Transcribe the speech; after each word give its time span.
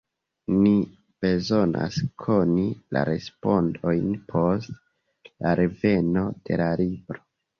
Ni 0.51 0.69
bezonas 1.25 1.97
koni 2.23 2.63
la 2.97 3.03
respondojn 3.09 4.17
post 4.31 4.73
la 5.47 5.55
reveno 5.61 6.27
de 6.49 6.59
la 6.63 6.71
libro. 6.83 7.25